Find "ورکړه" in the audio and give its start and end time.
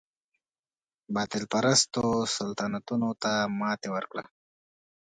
3.95-4.23